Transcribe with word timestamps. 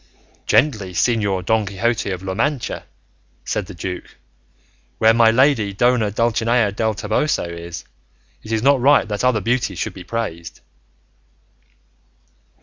"Gently, 0.47 0.93
Señor 0.93 1.45
Don 1.45 1.63
Quixote 1.63 2.09
of 2.09 2.23
La 2.23 2.33
Mancha," 2.33 2.85
said 3.45 3.67
the 3.67 3.75
duke; 3.75 4.15
"where 4.97 5.13
my 5.13 5.29
lady 5.29 5.73
Dona 5.73 6.09
Dulcinea 6.09 6.71
del 6.71 6.95
Toboso 6.95 7.43
is, 7.45 7.85
it 8.41 8.51
is 8.51 8.63
not 8.63 8.81
right 8.81 9.07
that 9.07 9.23
other 9.23 9.41
beauties 9.41 9.77
should 9.77 9.93
be 9.93 10.03
praised." 10.03 10.61